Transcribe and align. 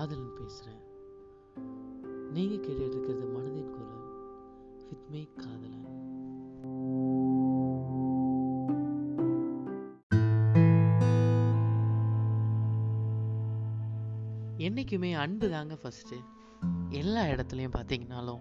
காதலன் 0.00 0.34
பேசுகிறேன் 0.34 0.82
நீங்கள் 2.32 2.60
கேட்டுட்டு 2.60 2.90
இருக்கிறது 2.90 3.24
மனதின் 3.26 3.70
குரல் 3.70 4.04
வித் 4.90 5.10
மை 5.10 5.28
காதலன். 5.36 5.88
என்றைக்குமே 14.58 15.12
அன்பு 15.12 15.50
தாங்க 15.50 15.74
ஃபஸ்ட்டு 15.74 16.20
எல்லா 16.90 17.24
இடத்துலையும் 17.24 17.76
பார்த்தீங்கனாலும் 17.76 18.40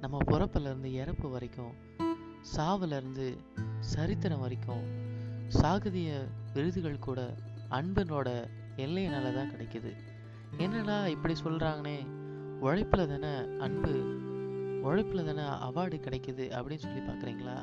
நம்ம 0.00 0.18
பிறப்பிலேருந்து 0.26 0.92
இறப்பு 0.92 1.30
வரைக்கும் 1.30 1.72
சாவிலேருந்து 2.56 3.38
சரித்திரம் 3.80 4.40
வரைக்கும் 4.40 4.84
சாகுதிய 5.48 6.28
விருதுகள் 6.52 6.98
கூட 6.98 7.34
அன்பனோட 7.70 8.48
எல்லையினால 8.76 9.34
தான் 9.34 9.50
கிடைக்குது. 9.50 10.07
என்னடா 10.56 11.08
இப்படி 11.08 11.34
சொல்கிறாங்கனே 11.44 12.06
உழைப்பில் 12.60 13.06
தானே 13.06 13.58
அன்பு 13.58 13.92
உழைப்பில் 14.82 15.24
தானே 15.24 15.42
அவார்டு 15.42 15.96
கிடைக்குது 15.96 16.48
அப்படின்னு 16.50 16.76
சொல்லி 16.76 17.00
பார்க்குறீங்களா? 17.00 17.56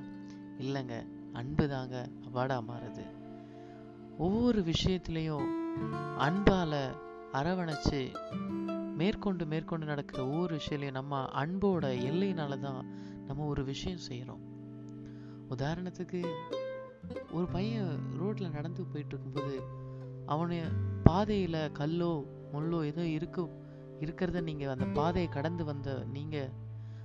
இல்லைங்க 0.59 1.05
அன்பு 1.34 1.70
தாங்க 1.70 2.09
அவார்டாக 2.25 2.61
மாறுது. 2.67 3.03
ஒவ்வொரு 4.17 4.61
விஷயத்துலேயும் 4.61 5.48
அன்பால் 6.17 6.95
அரவணைச்சு 7.34 8.11
மேற்கொண்டு 8.95 9.45
மேற்கொண்டு 9.45 9.86
நடக்கிற 9.86 10.25
ஒவ்வொரு 10.25 10.55
விஷயத்துலையும் 10.55 10.91
நம்ம 10.91 11.25
அன்போட 11.33 11.86
எல்லையினால 11.86 12.59
தான் 12.59 12.86
நம்ம 13.25 13.45
ஒரு 13.45 13.63
விஷயம் 13.63 13.97
செய்கிறோம் 13.97 14.44
உதாரணத்துக்கு 15.49 16.22
ஒரு 17.31 17.47
பையன் 17.47 18.17
ரோட்டில் 18.17 18.49
நடந்து 18.49 18.86
போயிட்டு 18.86 19.16
இருக்கும்போது 19.16 19.59
அவனை 20.25 20.59
பாதையில் 21.03 21.72
கல்லோ 21.72 22.25
முள்ளோ 22.56 22.86
ஏதோ 22.86 23.03
இருக்கும் 23.08 23.53
இருக்கிறத 24.00 24.42
நீங்கள் 24.42 24.67
அந்த 24.67 24.86
பாதையை 24.86 25.31
கடந்து 25.31 25.66
வந்த 25.66 26.03
நீங்கள் 26.14 26.50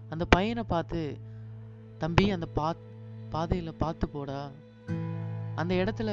அந்த 0.08 0.24
பையனை 0.24 0.62
பார்த்து 0.62 1.18
தம்பி 1.98 2.30
அந்த 2.30 2.46
பா 2.46 2.74
பாதையில் 3.30 3.74
பார்த்து 3.74 4.08
போடா. 4.08 4.50
அந்த 5.54 5.74
இடத்துல 5.74 6.10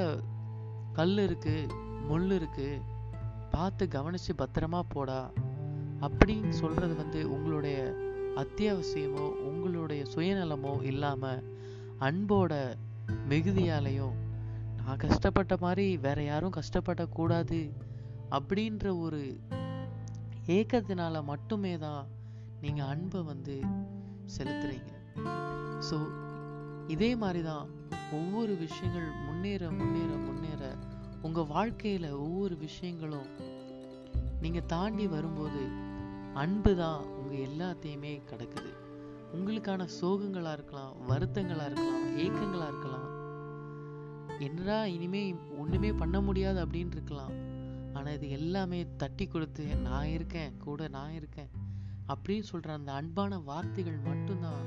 கல் 0.94 1.18
இருக்கு 1.18 1.68
முள் 2.08 2.32
இருக்கு. 2.32 2.82
பார்த்து 3.52 3.88
கவனிச்சு 3.92 4.32
பத்திரமா 4.38 4.82
போடா. 4.88 5.32
அப்படின்னு 6.02 6.50
சொல்றது 6.50 6.96
வந்து 6.96 7.32
உங்களுடைய 7.32 7.78
அத்தியாவசியமோ 8.36 9.26
உங்களுடைய 9.50 10.04
சுயநலமோ 10.16 10.84
இல்லாம 10.84 11.32
அன்போட 12.00 12.74
மிகுதியாலையும் 13.30 14.16
நான் 14.78 14.98
கஷ்டப்பட்ட 14.98 15.58
மாதிரி 15.60 15.98
வேற 15.98 16.24
யாரும் 16.24 16.54
கஷ்டப்படக்கூடாது. 16.54 17.60
அப்படின்ற 18.36 19.00
ஒரு 19.00 19.22
ஏக்கத்தினால 20.58 21.24
மட்டுமே 21.24 21.78
தான் 21.78 22.08
நீங்க 22.62 22.84
அன்பை 22.84 23.22
வந்து 23.22 23.56
செலுத்துறீங்க. 24.36 24.92
ஸோ 25.90 25.98
இதே 26.88 27.16
மாதிரி 27.16 27.42
தான் 27.44 27.68
ஒவ்வொரு 28.12 28.54
விஷயங்கள் 28.56 29.08
முன்னேற 29.26 29.72
முன்னேற 29.72 30.12
முன்னேற 30.28 30.64
உங்க 31.22 31.42
வாழ்க்கையில 31.42 32.08
ஒவ்வொரு 32.26 32.58
விஷயங்களும் 32.58 33.30
நீங்க 34.42 34.60
தாண்டி 34.60 35.08
வரும்போது 35.08 35.62
அன்பு 36.34 36.76
தான் 36.76 37.02
உங்க 37.20 37.34
எல்லாத்தையுமே 37.50 38.14
கிடக்குது. 38.30 38.72
உங்களுக்கான 39.36 39.88
சோகங்களா 40.00 40.52
இருக்கலாம் 40.52 40.94
வருத்தங்களா 41.10 41.66
இருக்கலாம் 41.66 42.06
ஏக்கங்களா 42.24 42.68
இருக்கலாம். 42.68 43.08
என்னடா 44.40 44.86
இனிமே 44.86 45.36
ஒண்ணுமே 45.58 45.94
பண்ண 45.94 46.22
முடியாது 46.22 46.66
அப்படின்னு 46.66 46.96
இருக்கலாம். 46.98 47.34
ஆனால் 47.98 48.16
இது 48.18 48.28
எல்லாமே 48.40 48.80
தட்டி 49.02 49.26
கொடுத்து 49.28 49.66
நான் 49.88 50.14
இருக்கேன் 50.16 50.58
கூட 50.66 50.88
நான் 50.98 51.16
இருக்கேன். 51.20 51.52
அப்படின்னு 52.14 52.46
சொல்ற 52.52 52.70
அந்த 52.80 52.92
அன்பான 53.00 53.40
வார்த்தைகள் 53.50 54.00
மட்டும்தான் 54.10 54.66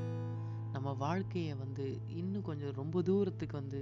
நம்ம 0.72 0.93
வாழ்க்கையை 1.05 1.55
வந்து 1.55 1.87
இன்னும் 2.21 2.49
கொஞ்சம் 2.49 2.77
ரொம்ப 2.81 3.03
தூரத்துக்கு 3.03 3.56
வந்து 3.56 3.81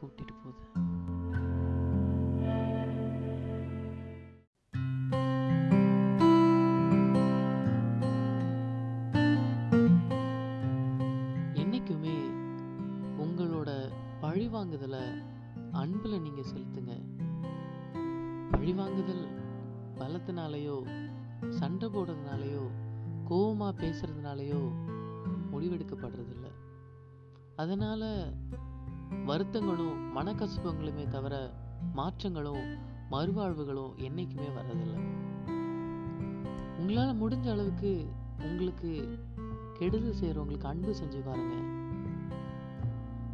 கூட்டிட்டு 0.00 0.34
போகுது. 0.42 0.66
என்னைக்குமே 11.62 12.16
உங்களோட 13.24 13.70
பழிவாங்குதலை 14.22 15.04
அன்பில் 15.80 16.24
நீங்கள் 16.26 16.50
செலுத்துங்க. 16.52 16.94
பழிவாங்குதல் 18.52 19.24
பலத்தினாலேயோ 19.98 20.76
சண்டை 21.48 21.88
போடுறதுனாலையோ 21.88 22.64
கோபமாக 23.24 23.72
பேசுறதுனாலயோ 23.82 24.60
முடிவெடுக்கப்படுறதில்ல. 25.52 26.46
அதனால் 27.56 28.34
வருத்தங்களும் 29.26 30.16
மனக்கசப்புகளுமே 30.16 31.08
தவிர 31.08 31.52
மாற்றங்களும் 31.94 32.64
மறுவாழ்வுகளும் 33.10 33.94
என்றைக்குமே 33.96 34.48
வர்றதில்லை. 34.48 35.00
உங்களால் 36.78 37.22
முடிஞ்ச 37.22 37.50
அளவுக்கு 37.50 38.06
உங்களுக்கு 38.38 39.18
கெடுதல் 39.74 40.18
செய்கிறவங்களுக்கு 40.20 40.64
அன்பு 40.64 40.94
செஞ்சு 40.94 41.20
பாருங்க. 41.24 41.54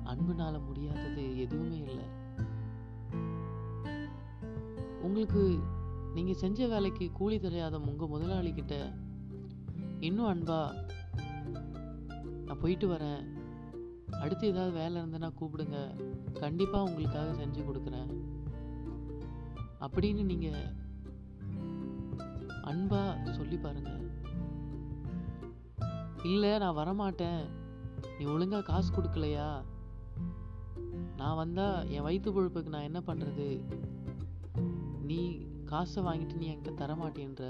அன்புனால 0.04 0.64
முடியாதது 0.64 1.38
எதுவுமே 1.38 1.78
இல்லை. 1.78 2.06
உங்களுக்கு 5.06 5.58
நீங்கள் 6.14 6.34
செஞ்ச 6.34 6.66
வேலைக்கு 6.66 7.10
கூலி 7.12 7.40
தெரியாத 7.40 7.78
உங்கள் 7.78 8.08
முதலாளி 8.08 8.52
கிட்ட 8.52 8.92
இன்னும் 10.00 10.26
அன்பா 10.26 10.74
நான் 12.46 12.60
போயிட்டு 12.60 12.88
வரேன். 12.88 13.24
அடுத்து 14.20 14.46
ஏதாவது 14.46 14.72
வேலை 14.72 15.02
இருந்ததுன்னா 15.02 15.32
கூப்பிடுங்க. 15.40 15.76
கண்டிப்பாக 16.32 16.90
உங்களுக்காக 16.90 17.44
செஞ்சு 17.44 17.64
கொடுக்குறேன். 17.64 18.10
அப்படின்னு 19.80 20.24
நீங்கள் 20.24 20.74
அன்பா 22.64 23.30
சொல்லி 23.30 23.56
பாருங்க. 23.56 23.90
இல்லை 26.24 26.58
நான் 26.58 26.76
வரமாட்டேன். 26.76 27.46
நீ 28.18 28.24
ஒழுங்காக 28.24 28.62
காசு 28.62 28.94
கொடுக்கலையா? 28.94 29.62
நான் 31.16 31.36
வந்தால் 31.36 31.88
என் 31.88 32.02
வயிற்று 32.02 32.32
பொழுப்புக்கு 32.32 32.68
நான் 32.68 32.82
என்ன 32.82 33.02
பண்ணுறது 33.06 33.64
நீ 35.06 35.18
காசை 35.64 36.02
வாங்கிட்டு 36.02 36.36
நீ 36.36 36.46
என்கிட்ட 36.54 36.72
தரமாட்டேன்ற? 36.82 37.44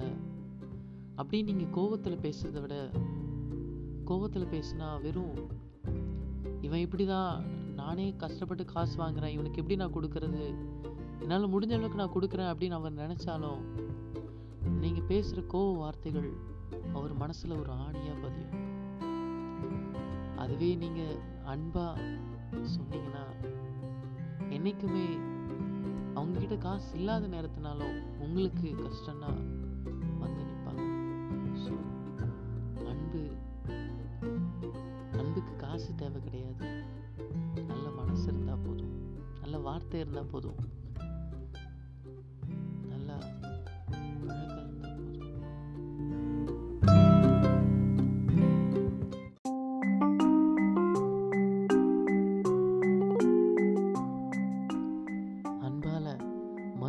அப்படி 1.15 1.43
நீங்கள் 1.43 1.73
கோவத்தில் 1.77 2.19
பேசுறதை 2.19 2.61
விட 2.61 2.91
கோவத்தில் 4.05 4.53
பேசுனா 4.55 5.01
வெறும் 5.03 5.37
இவன் 6.61 6.79
இப்படி 6.79 7.07
தான் 7.07 7.45
நானே 7.75 8.15
கஷ்டப்பட்டு 8.17 8.65
காசு 8.65 8.95
வாங்குறேன் 9.03 9.35
இவனுக்கு 9.37 9.61
எப்படி 9.61 9.77
நான் 9.77 9.95
கொடுக்கறது? 9.95 10.43
என்னால் 11.21 11.53
முடிஞ்ச 11.53 11.73
அளவுக்கு 11.73 12.01
நான் 12.03 12.15
கொடுக்குறேன் 12.15 12.51
அப்படின்னு 12.53 12.79
அவர் 12.79 12.95
நினச்சாலும் 12.95 13.63
நீங்கள் 14.81 15.09
பேசுகிற 15.09 15.47
கோவ 15.47 15.77
வார்த்தைகள் 15.77 16.29
அவர் 16.95 17.15
மனசில் 17.15 17.59
ஒரு 17.59 17.73
ஆணியாக 17.73 18.17
பதியும். 18.23 18.55
அதுவே 20.37 20.75
நீங்கள் 20.75 21.17
அன்பாக 21.45 22.01
சொன்னீங்கன்னா 22.75 23.25
என்னைக்குமே 24.49 25.07
அவங்க 26.57 26.69
காசு 26.69 26.93
இல்லாத 26.99 27.25
நேரத்தினாலும் 27.27 27.97
உங்களுக்கு 28.19 28.69
கஷ்டம்னா 28.85 29.31
வந்து 30.21 30.43
நிற்பாங்க 30.49 30.85
ஸோ 31.65 31.73
அன்பு 32.93 33.21
அன்புக்கு 35.19 35.53
காசு 35.57 35.91
தேவை 35.95 36.21
கிடையாது. 36.27 36.69
நல்ல 37.71 37.87
மனசு 37.99 38.25
இருந்தா 38.25 38.55
போதும். 38.67 38.95
நல்ல 39.41 39.59
வார்த்தை 39.67 40.01
இருந்தா 40.01 40.23
போதும். 40.33 40.59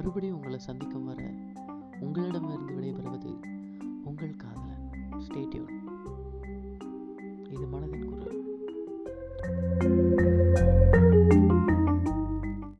மறுபடியும் 0.07 0.37
உங்களை 0.37 0.59
சந்திக்கும் 0.59 1.05
வர 1.05 1.23
உங்களிடமிருந்து 1.99 2.73
விடைபெறுவது 2.73 3.31
உங்கள் 4.03 4.35
காதலன். 4.35 4.89
ஸ்டேட்யூன் 5.17 5.73
இது 7.49 7.67
மனதின் 7.67 8.09
குரல். 8.09 8.36